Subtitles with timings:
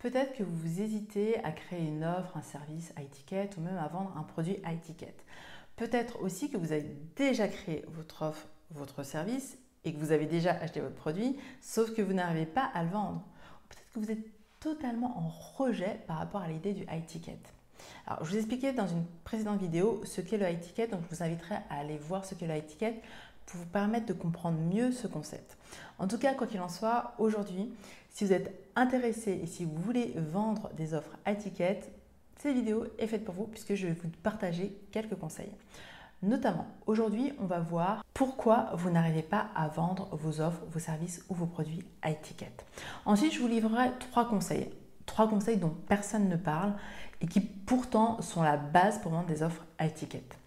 [0.00, 3.86] Peut-être que vous hésitez à créer une offre, un service à étiquette ou même à
[3.86, 5.24] vendre un produit à étiquette.
[5.76, 10.24] Peut-être aussi que vous avez déjà créé votre offre, votre service et que vous avez
[10.24, 13.22] déjà acheté votre produit, sauf que vous n'arrivez pas à le vendre.
[13.68, 14.26] Peut-être que vous êtes
[14.58, 17.38] totalement en rejet par rapport à l'idée du high ticket.
[18.06, 21.14] Alors, je vous expliquais dans une précédente vidéo ce qu'est le high ticket, donc je
[21.14, 23.02] vous inviterai à aller voir ce qu'est le high ticket
[23.50, 25.56] pour vous permettre de comprendre mieux ce concept.
[25.98, 27.72] En tout cas, quoi qu'il en soit, aujourd'hui,
[28.10, 31.92] si vous êtes intéressé et si vous voulez vendre des offres à étiquette,
[32.36, 35.52] cette vidéo est faite pour vous puisque je vais vous partager quelques conseils.
[36.22, 41.24] Notamment, aujourd'hui, on va voir pourquoi vous n'arrivez pas à vendre vos offres, vos services
[41.28, 42.64] ou vos produits à étiquette.
[43.04, 44.70] Ensuite, je vous livrerai trois conseils.
[45.06, 46.74] Trois conseils dont personne ne parle
[47.20, 50.39] et qui pourtant sont la base pour vendre des offres à étiquette.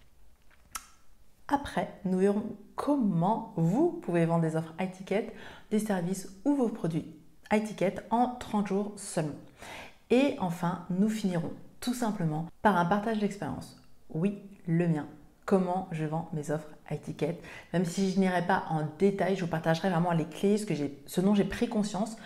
[1.48, 5.32] Après, nous verrons comment vous pouvez vendre des offres étiquette,
[5.70, 7.14] des services ou vos produits
[7.52, 9.34] étiquette en 30 jours seulement.
[10.10, 13.80] Et enfin, nous finirons tout simplement par un partage d'expérience.
[14.08, 15.06] Oui, le mien.
[15.44, 17.42] Comment je vends mes offres étiquette.
[17.72, 21.34] Même si je n'irai pas en détail, je vous partagerai vraiment les clés, ce dont
[21.34, 22.16] j'ai pris conscience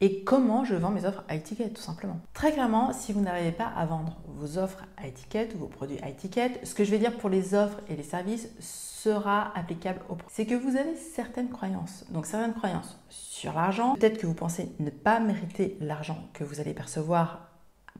[0.00, 2.18] et comment je vends mes offres à étiquette tout simplement.
[2.32, 6.00] Très clairement, si vous n'arrivez pas à vendre vos offres à étiquette ou vos produits
[6.02, 10.00] à étiquette, ce que je vais dire pour les offres et les services sera applicable
[10.08, 12.04] au C'est que vous avez certaines croyances.
[12.10, 13.94] Donc certaines croyances sur l'argent.
[13.94, 17.46] Peut-être que vous pensez ne pas mériter l'argent que vous allez percevoir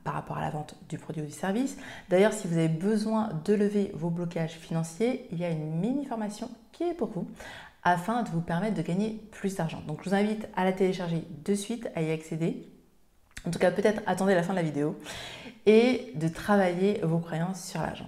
[0.03, 1.77] par rapport à la vente du produit ou du service.
[2.09, 6.05] D'ailleurs, si vous avez besoin de lever vos blocages financiers, il y a une mini
[6.05, 7.27] formation qui est pour vous
[7.83, 9.81] afin de vous permettre de gagner plus d'argent.
[9.87, 12.71] Donc je vous invite à la télécharger de suite, à y accéder.
[13.47, 14.97] En tout cas, peut-être attendez la fin de la vidéo
[15.65, 18.07] et de travailler vos croyances sur l'argent.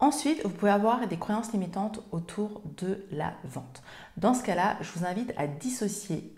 [0.00, 3.82] Ensuite, vous pouvez avoir des croyances limitantes autour de la vente.
[4.16, 6.34] Dans ce cas-là, je vous invite à dissocier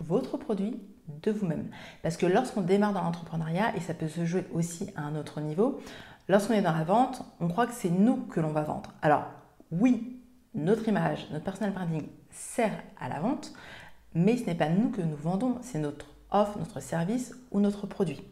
[0.00, 0.80] votre produit
[1.22, 1.70] de vous-même.
[2.02, 5.40] Parce que lorsqu'on démarre dans l'entrepreneuriat, et ça peut se jouer aussi à un autre
[5.40, 5.80] niveau,
[6.28, 8.92] lorsqu'on est dans la vente, on croit que c'est nous que l'on va vendre.
[9.00, 9.26] Alors
[9.70, 10.13] oui,
[10.54, 13.52] notre image, notre personal branding sert à la vente,
[14.14, 17.86] mais ce n'est pas nous que nous vendons, c'est notre offre, notre service ou notre
[17.86, 18.22] produit.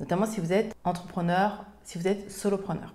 [0.00, 2.92] Notamment si vous êtes entrepreneur, si vous êtes solopreneur.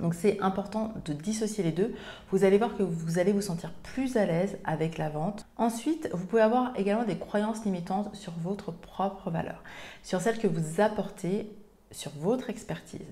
[0.00, 1.94] Donc c'est important de dissocier les deux.
[2.30, 5.46] Vous allez voir que vous allez vous sentir plus à l'aise avec la vente.
[5.56, 9.62] Ensuite, vous pouvez avoir également des croyances limitantes sur votre propre valeur,
[10.02, 11.52] sur celle que vous apportez,
[11.90, 13.06] sur votre expertise.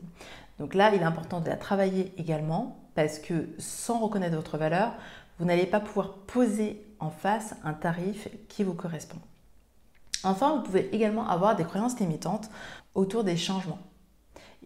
[0.58, 4.92] Donc là, il est important de la travailler également parce que sans reconnaître votre valeur,
[5.38, 9.20] vous n'allez pas pouvoir poser en face un tarif qui vous correspond.
[10.24, 12.50] Enfin, vous pouvez également avoir des croyances limitantes
[12.96, 13.78] autour des changements.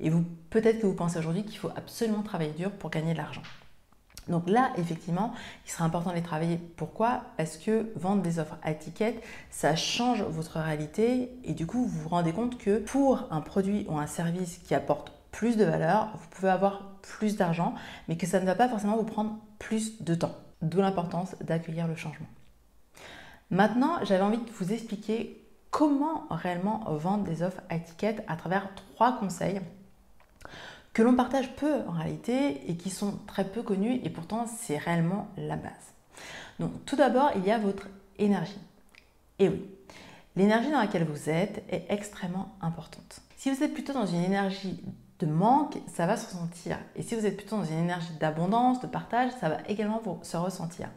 [0.00, 3.18] Et vous, peut-être que vous pensez aujourd'hui qu'il faut absolument travailler dur pour gagner de
[3.18, 3.42] l'argent.
[4.28, 5.34] Donc là, effectivement,
[5.66, 6.58] il sera important de les travailler.
[6.78, 7.24] Pourquoi?
[7.36, 12.00] Parce que vendre des offres à étiquette, ça change votre réalité et du coup, vous
[12.04, 16.10] vous rendez compte que pour un produit ou un service qui apporte plus de valeur,
[16.14, 17.74] vous pouvez avoir plus d'argent,
[18.06, 20.36] mais que ça ne va pas forcément vous prendre plus de temps.
[20.60, 22.28] D'où l'importance d'accueillir le changement.
[23.50, 28.68] Maintenant, j'avais envie de vous expliquer comment réellement vendre des offres à étiquette à travers
[28.94, 29.60] trois conseils
[30.92, 34.76] que l'on partage peu en réalité et qui sont très peu connus et pourtant c'est
[34.76, 35.72] réellement la base.
[36.60, 37.88] Donc tout d'abord, il y a votre
[38.18, 38.60] énergie.
[39.38, 39.64] Et oui,
[40.36, 43.22] l'énergie dans laquelle vous êtes est extrêmement importante.
[43.36, 44.80] Si vous êtes plutôt dans une énergie
[45.22, 46.76] de manque, ça va se ressentir.
[46.96, 50.36] Et si vous êtes plutôt dans une énergie d'abondance, de partage, ça va également se
[50.36, 50.88] ressentir.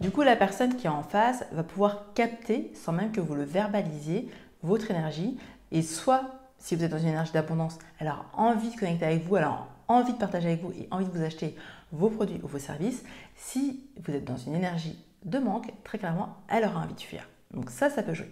[0.00, 3.34] Du coup, la personne qui est en face va pouvoir capter, sans même que vous
[3.34, 4.30] le verbalisiez,
[4.62, 5.38] votre énergie.
[5.72, 6.22] Et soit,
[6.58, 9.44] si vous êtes dans une énergie d'abondance, elle a envie de connecter avec vous, elle
[9.44, 11.56] a envie de partager avec vous et envie de vous acheter
[11.92, 13.02] vos produits ou vos services.
[13.34, 17.28] Si vous êtes dans une énergie de manque, très clairement, elle aura envie de fuir.
[17.52, 18.30] Donc ça, ça peut jouer.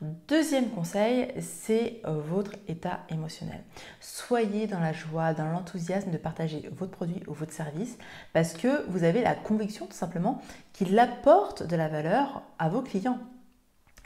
[0.00, 3.62] Deuxième conseil, c'est euh, votre état émotionnel.
[4.00, 7.98] Soyez dans la joie, dans l'enthousiasme de partager votre produit ou votre service
[8.32, 10.40] parce que vous avez la conviction tout simplement
[10.72, 13.18] qu'il apporte de la valeur à vos clients.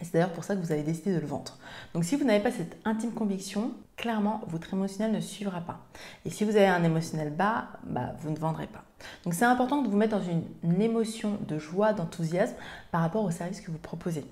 [0.02, 1.58] C'est d'ailleurs pour ça que vous avez décidé de le vendre.
[1.94, 5.78] Donc si vous n'avez pas cette intime conviction, clairement, votre émotionnel ne suivra pas.
[6.24, 8.82] Et si vous avez un émotionnel bas, bah, vous ne vendrez pas.
[9.22, 12.56] Donc c'est important de vous mettre dans une émotion de joie, d'enthousiasme
[12.90, 14.24] par rapport au service que vous proposez.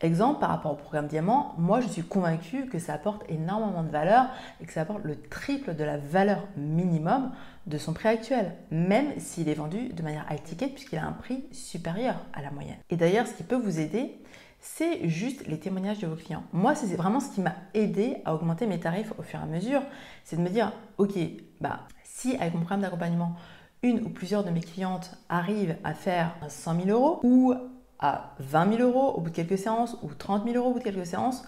[0.00, 3.90] Exemple, par rapport au programme Diamant, moi je suis convaincue que ça apporte énormément de
[3.90, 4.26] valeur
[4.60, 7.32] et que ça apporte le triple de la valeur minimum
[7.66, 11.12] de son prix actuel, même s'il est vendu de manière high ticket puisqu'il a un
[11.12, 12.78] prix supérieur à la moyenne.
[12.88, 14.18] Et d'ailleurs, ce qui peut vous aider,
[14.60, 16.44] c'est juste les témoignages de vos clients.
[16.52, 19.46] Moi, c'est vraiment ce qui m'a aidé à augmenter mes tarifs au fur et à
[19.46, 19.82] mesure.
[20.24, 21.18] C'est de me dire, ok,
[21.60, 23.36] bah, si avec mon programme d'accompagnement,
[23.82, 27.54] une ou plusieurs de mes clientes arrivent à faire 100 000 euros ou
[28.00, 30.78] à 20 000 euros au bout de quelques séances ou 30 000 euros au bout
[30.78, 31.44] de quelques séances,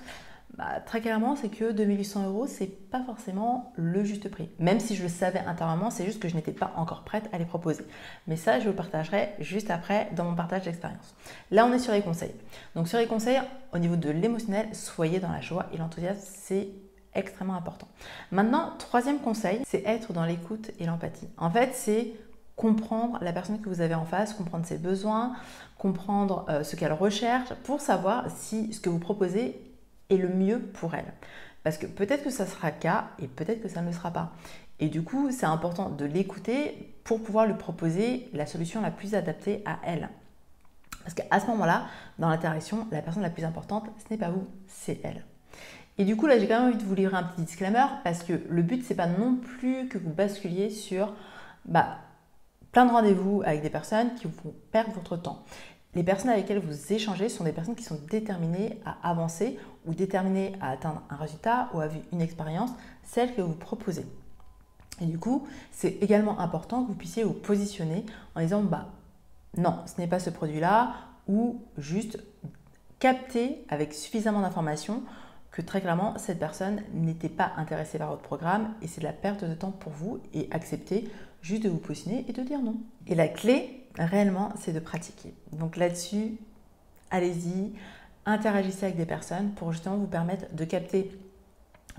[0.56, 4.50] bah, Très clairement, c'est que 2800 euros, c'est pas forcément le juste prix.
[4.58, 7.38] Même si je le savais intérieurement, c'est juste que je n'étais pas encore prête à
[7.38, 7.86] les proposer.
[8.26, 11.14] Mais ça, je vous partagerai juste après dans mon partage d'expérience.
[11.50, 12.34] Là, on est sur les conseils.
[12.76, 13.40] Donc sur les conseils,
[13.72, 16.68] au niveau de l'émotionnel, soyez dans la joie et l'enthousiasme, c'est
[17.14, 17.88] extrêmement important.
[18.30, 21.28] Maintenant, troisième conseil, c'est être dans l'écoute et l'empathie.
[21.38, 22.12] En fait, c'est
[22.56, 25.34] comprendre la personne que vous avez en face, comprendre ses besoins,
[25.78, 29.60] comprendre euh, ce qu'elle recherche pour savoir si ce que vous proposez
[30.10, 31.12] est le mieux pour elle.
[31.64, 34.10] Parce que peut-être que ça sera le cas et peut-être que ça ne le sera
[34.10, 34.32] pas.
[34.80, 39.14] Et du coup, c'est important de l'écouter pour pouvoir lui proposer la solution la plus
[39.14, 40.08] adaptée à elle.
[41.02, 41.86] Parce qu'à ce moment-là,
[42.18, 45.24] dans l'interaction, la personne la plus importante, ce n'est pas vous, c'est elle.
[45.98, 48.22] Et du coup, là, j'ai quand même envie de vous livrer un petit disclaimer parce
[48.22, 51.12] que le but, c'est pas non plus que vous basculiez sur
[51.64, 51.98] bah,
[52.72, 55.44] plein de rendez-vous avec des personnes qui vous font perdre votre temps.
[55.94, 59.92] Les personnes avec lesquelles vous échangez sont des personnes qui sont déterminées à avancer ou
[59.92, 62.70] déterminées à atteindre un résultat ou à vivre une expérience,
[63.02, 64.06] celle que vous proposez.
[65.02, 68.88] Et du coup, c'est également important que vous puissiez vous positionner en disant bah
[69.58, 70.94] non, ce n'est pas ce produit-là
[71.28, 72.18] ou juste
[72.98, 75.02] capter avec suffisamment d'informations
[75.50, 79.12] que très clairement cette personne n'était pas intéressée par votre programme et c'est de la
[79.12, 81.10] perte de temps pour vous et accepter
[81.42, 82.76] juste de vous positionner et de dire non.
[83.06, 85.34] Et la clé, réellement, c'est de pratiquer.
[85.52, 86.38] Donc là-dessus,
[87.10, 87.72] allez-y,
[88.24, 91.10] interagissez avec des personnes pour justement vous permettre de capter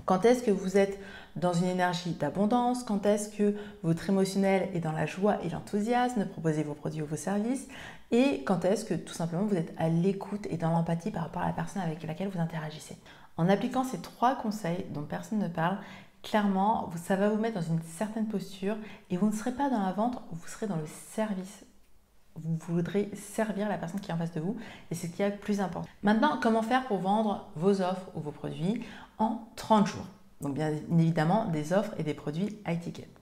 [0.06, 0.98] quand est-ce que vous êtes
[1.36, 6.20] dans une énergie d'abondance, quand est-ce que votre émotionnel est dans la joie et l'enthousiasme
[6.20, 7.66] de proposer vos produits ou vos services,
[8.10, 11.42] et quand est-ce que tout simplement vous êtes à l'écoute et dans l'empathie par rapport
[11.42, 12.96] à la personne avec laquelle vous interagissez.
[13.36, 15.78] En appliquant ces trois conseils dont personne ne parle,
[16.24, 18.76] clairement, ça va vous mettre dans une certaine posture
[19.10, 21.64] et vous ne serez pas dans la vente, vous serez dans le service.
[22.36, 24.56] Vous voudrez servir la personne qui est en face de vous
[24.90, 25.88] et c'est ce qui est le plus important.
[26.02, 28.82] Maintenant, comment faire pour vendre vos offres ou vos produits
[29.18, 30.06] en 30 jours?
[30.40, 33.16] Donc bien évidemment, des offres et des produits à étiquette.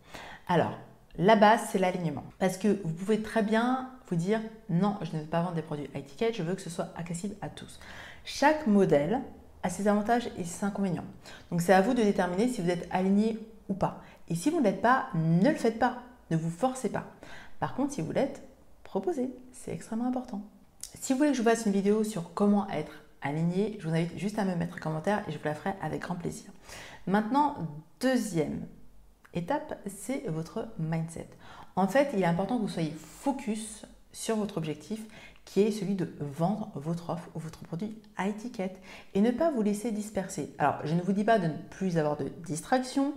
[0.48, 0.78] Alors,
[1.18, 2.24] la base, c'est l'alignement.
[2.38, 4.40] Parce que vous pouvez très bien vous dire
[4.70, 6.88] non, je ne veux pas vendre des produits à étiquette, je veux que ce soit
[6.96, 7.80] accessible à tous.
[8.24, 9.20] Chaque modèle
[9.62, 11.04] a ses avantages et ses inconvénients.
[11.50, 13.38] Donc c'est à vous de déterminer si vous êtes aligné
[13.68, 14.02] ou pas.
[14.28, 16.02] Et si vous ne l'êtes pas, ne le faites pas.
[16.30, 17.04] Ne vous forcez pas.
[17.60, 18.42] Par contre, si vous l'êtes,
[18.84, 19.30] proposez.
[19.52, 20.42] C'est extrêmement important.
[21.00, 23.94] Si vous voulez que je vous fasse une vidéo sur comment être aligné, je vous
[23.94, 26.50] invite juste à me mettre un commentaire et je vous la ferai avec grand plaisir.
[27.06, 27.56] Maintenant,
[28.00, 28.66] deuxième
[29.34, 31.28] étape, c'est votre mindset.
[31.76, 35.00] En fait, il est important que vous soyez focus sur votre objectif
[35.44, 38.78] qui est celui de vendre votre offre ou votre produit à étiquette
[39.14, 40.54] et ne pas vous laisser disperser.
[40.58, 43.14] Alors, je ne vous dis pas de ne plus avoir de distractions,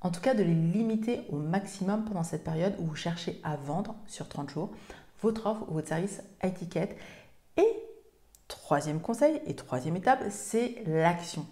[0.00, 3.56] en tout cas de les limiter au maximum pendant cette période où vous cherchez à
[3.56, 4.70] vendre sur 30 jours
[5.22, 6.96] votre offre ou votre service à étiquette.
[7.56, 7.68] Et
[8.48, 11.46] troisième conseil et troisième étape, c'est l'action.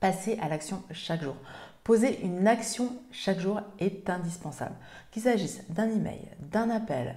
[0.00, 1.36] Passer à l'action chaque jour.
[1.82, 4.76] Poser une action chaque jour est indispensable.
[5.10, 7.16] Qu'il s'agisse d'un email, d'un appel,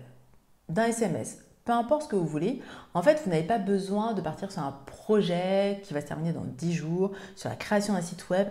[0.69, 2.61] d'un SMS, peu importe ce que vous voulez.
[2.93, 6.31] En fait, vous n'avez pas besoin de partir sur un projet qui va se terminer
[6.31, 8.47] dans 10 jours, sur la création d'un site web.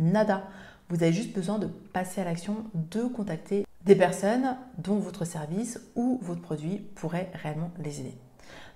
[0.00, 0.42] Nada.
[0.88, 5.80] Vous avez juste besoin de passer à l'action, de contacter des personnes dont votre service
[5.94, 8.18] ou votre produit pourrait réellement les aider.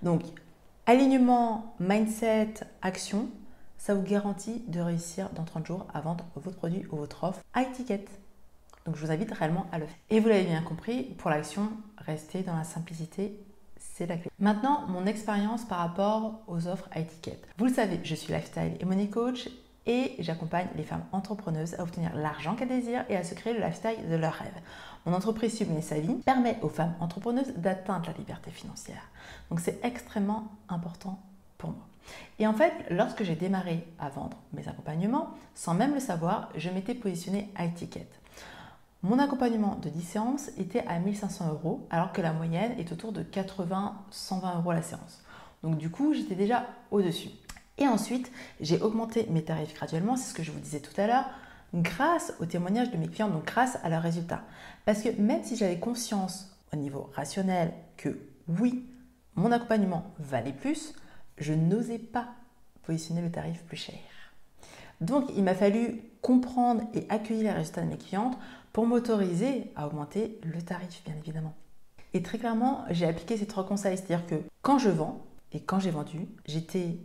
[0.03, 0.23] Donc,
[0.87, 3.29] alignement, mindset, action,
[3.79, 7.41] ça vous garantit de réussir dans 30 jours à vendre votre produit ou votre offre
[7.53, 8.09] à étiquette.
[8.87, 9.97] Donc je vous invite réellement à le faire.
[10.11, 13.39] Et vous l'avez bien compris, pour l'action, restez dans la simplicité,
[13.79, 14.31] c'est la clé.
[14.39, 17.47] Maintenant, mon expérience par rapport aux offres à étiquette.
[17.59, 19.49] Vous le savez, je suis lifestyle et money coach
[19.87, 23.61] et j'accompagne les femmes entrepreneuses à obtenir l'argent qu'elles désirent et à se créer le
[23.61, 24.61] lifestyle de leurs rêves.
[25.07, 29.09] Mon entreprise Subvenir sa vie permet aux femmes entrepreneuses d'atteindre la liberté financière.
[29.49, 31.19] Donc c'est extrêmement important
[31.57, 31.87] pour moi.
[32.39, 36.71] Et en fait, lorsque j'ai démarré à vendre mes accompagnements, sans même le savoir, je
[36.71, 38.20] m'étais positionnée à étiquette.
[39.03, 43.13] Mon accompagnement de 10 séances était à 1500 euros, alors que la moyenne est autour
[43.13, 45.23] de 80-120 euros la séance.
[45.63, 47.31] Donc du coup, j'étais déjà au-dessus.
[47.79, 48.31] Et ensuite,
[48.61, 51.25] j'ai augmenté mes tarifs graduellement, c'est ce que je vous disais tout à l'heure,
[51.73, 54.43] grâce aux témoignages de mes clients, donc grâce à leurs résultats.
[54.85, 58.85] Parce que même si j'avais conscience au niveau rationnel que oui,
[59.35, 60.95] mon accompagnement valait plus,
[61.39, 62.29] je n'osais pas
[62.83, 63.99] positionner le tarif plus cher.
[65.01, 68.37] Donc il m'a fallu comprendre et accueillir les résultats de mes clientes
[68.73, 71.55] pour m'autoriser à augmenter le tarif, bien évidemment.
[72.13, 75.21] Et très clairement, j'ai appliqué ces trois conseils, c'est-à-dire que quand je vends
[75.53, 76.97] et quand j'ai vendu, j'étais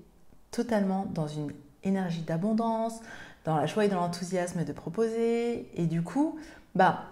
[0.51, 1.51] totalement dans une
[1.83, 2.99] énergie d'abondance,
[3.43, 6.39] dans la joie et dans l'enthousiasme de proposer, et du coup,
[6.73, 7.05] bah,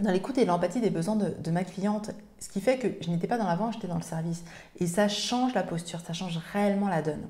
[0.00, 3.26] dans l'écoute et l'empathie des besoins de, ma cliente, ce qui fait que je n'étais
[3.26, 4.44] pas dans la vente, j'étais dans le service.
[4.78, 7.28] Et ça change la posture, ça change réellement la donne.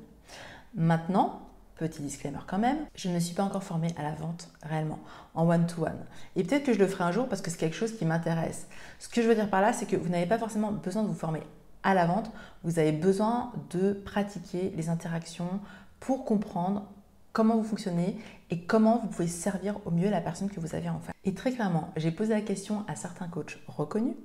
[0.75, 1.41] Maintenant,
[1.81, 4.99] petit disclaimer quand même, je ne suis pas encore formée à la vente réellement,
[5.35, 6.05] en one-to-one.
[6.37, 8.69] Et peut-être que je le ferai un jour parce que c'est quelque chose qui m'intéresse.
[8.99, 11.09] Ce que je veux dire par là, c'est que vous n'avez pas forcément besoin de
[11.09, 11.43] vous former
[11.83, 12.31] à la vente,
[12.63, 15.61] vous avez besoin de pratiquer les interactions
[15.99, 16.87] pour comprendre
[17.33, 18.19] comment vous fonctionnez
[18.51, 21.15] et comment vous pouvez servir au mieux la personne que vous avez en face.
[21.25, 24.17] Et très clairement, j'ai posé la question à certains coachs reconnus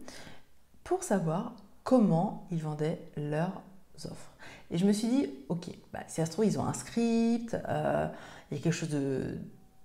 [0.83, 1.53] pour savoir
[1.85, 3.61] comment ils vendaient leurs
[4.05, 4.31] offres.
[4.71, 7.55] Et je me suis dit, ok, bah, si ça se trouve, ils ont un script,
[7.67, 8.07] euh,
[8.49, 9.37] il y a quelque chose de,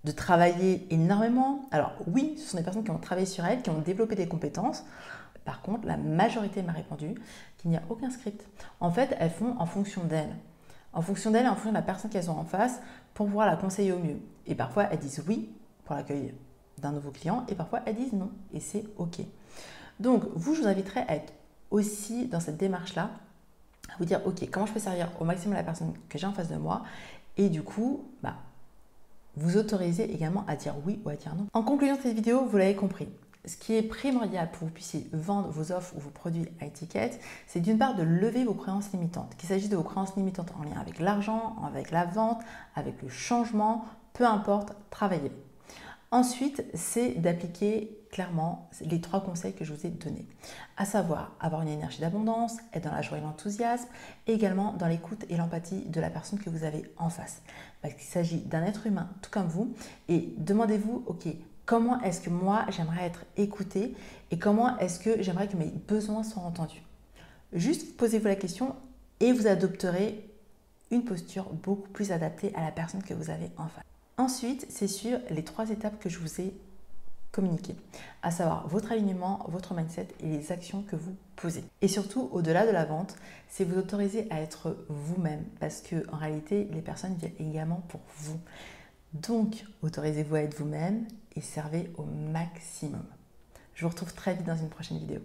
[0.04, 1.68] de travailler énormément.
[1.70, 4.28] Alors oui, ce sont des personnes qui ont travaillé sur elles, qui ont développé des
[4.28, 4.84] compétences.
[5.44, 7.14] Par contre, la majorité m'a répondu
[7.58, 8.46] qu'il n'y a aucun script.
[8.80, 10.36] En fait, elles font en fonction d'elles.
[10.92, 12.80] En fonction d'elles et en fonction de la personne qu'elles ont en face
[13.14, 14.18] pour pouvoir la conseiller au mieux.
[14.46, 15.50] Et parfois, elles disent oui
[15.84, 16.34] pour l'accueil
[16.78, 18.30] d'un nouveau client et parfois, elles disent non.
[18.52, 19.20] Et c'est OK.
[19.98, 21.32] Donc, vous, je vous inviterai à être
[21.70, 23.10] aussi dans cette démarche-là,
[23.94, 26.32] à vous dire, OK, comment je peux servir au maximum la personne que j'ai en
[26.32, 26.82] face de moi
[27.36, 28.36] Et du coup, bah,
[29.36, 31.46] vous autorisez également à dire oui ou à dire non.
[31.52, 33.08] En conclusion de cette vidéo, vous l'avez compris,
[33.46, 36.66] ce qui est primordial pour que vous puissiez vendre vos offres ou vos produits à
[36.66, 39.34] étiquette, c'est d'une part de lever vos croyances limitantes.
[39.36, 42.42] Qu'il s'agisse de vos croyances limitantes en lien avec l'argent, avec la vente,
[42.74, 45.32] avec le changement, peu importe, travaillez.
[46.12, 50.26] Ensuite, c'est d'appliquer clairement les trois conseils que je vous ai donnés,
[50.76, 53.88] à savoir avoir une énergie d'abondance, être dans la joie et l'enthousiasme,
[54.26, 57.42] et également dans l'écoute et l'empathie de la personne que vous avez en face.
[57.80, 59.72] Parce qu'il s'agit d'un être humain tout comme vous,
[60.08, 61.28] et demandez-vous, ok,
[61.64, 63.94] comment est-ce que moi j'aimerais être écoutée
[64.32, 66.82] et comment est-ce que j'aimerais que mes besoins soient entendus?
[67.52, 68.74] Juste posez-vous la question
[69.20, 70.28] et vous adopterez
[70.90, 73.84] une posture beaucoup plus adaptée à la personne que vous avez en face.
[74.20, 76.52] Ensuite, c'est sur les trois étapes que je vous ai
[77.32, 77.74] communiquées,
[78.22, 81.64] à savoir votre alignement, votre mindset et les actions que vous posez.
[81.80, 83.16] Et surtout, au-delà de la vente,
[83.48, 88.02] c'est vous autoriser à être vous-même parce que en réalité, les personnes viennent également pour
[88.18, 88.38] vous.
[89.14, 93.06] Donc, autorisez-vous à être vous-même et servez au maximum.
[93.72, 95.20] Je vous retrouve très vite dans une prochaine vidéo.